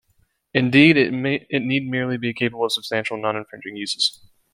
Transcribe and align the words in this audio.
Indeed, 0.55 0.97
it 0.97 1.11
need 1.13 1.87
merely 1.87 2.17
be 2.17 2.33
capable 2.33 2.65
of 2.65 2.71
substantial 2.71 3.17
noninfringing 3.17 3.75
uses. 3.77 4.19